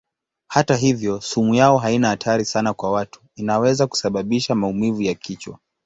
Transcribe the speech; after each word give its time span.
Hata 0.47 0.75
hivyo 0.75 1.21
sumu 1.21 1.55
yao 1.55 1.77
haina 1.77 2.07
hatari 2.07 2.45
sana 2.45 2.73
kwa 2.73 2.91
watu; 2.91 3.21
inaweza 3.35 3.87
kusababisha 3.87 4.55
maumivu 4.55 5.01
ya 5.01 5.13
kichwa. 5.15 5.59